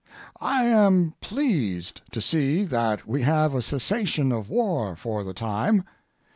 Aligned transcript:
I 0.41 0.63
am 0.63 1.13
pleased 1.21 2.01
to 2.11 2.21
see 2.21 2.63
that 2.65 3.05
we 3.07 3.21
have 3.21 3.53
a 3.53 3.61
cessation 3.61 4.31
of 4.31 4.49
war 4.49 4.95
for 4.95 5.23
the 5.23 5.35
time. 5.35 5.83